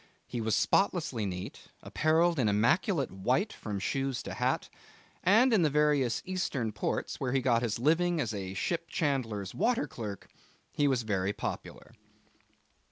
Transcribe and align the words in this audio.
He 0.25 0.41
was 0.41 0.55
spotlessly 0.55 1.27
neat, 1.27 1.65
apparelled 1.83 2.39
in 2.39 2.49
immaculate 2.49 3.11
white 3.11 3.53
from 3.53 3.77
shoes 3.77 4.23
to 4.23 4.33
hat, 4.33 4.67
and 5.23 5.53
in 5.53 5.61
the 5.61 5.69
various 5.69 6.23
Eastern 6.25 6.71
ports 6.71 7.19
where 7.19 7.33
he 7.33 7.39
got 7.39 7.61
his 7.61 7.77
living 7.77 8.19
as 8.19 8.31
ship 8.57 8.87
chandler's 8.89 9.53
water 9.53 9.85
clerk 9.85 10.27
he 10.71 10.87
was 10.87 11.03
very 11.03 11.33
popular. 11.33 11.93